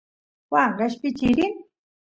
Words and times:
waa 0.51 0.69
qeshpichiy 0.77 1.33
rin 1.37 1.53